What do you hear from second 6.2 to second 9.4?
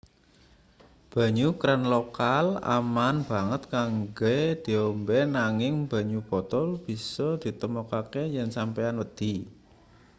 botol bisa ditemokake yen sampeyan wedi